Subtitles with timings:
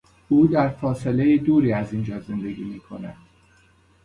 [0.29, 3.17] او در فاصلهی دوری از اینجا زندگی میکند.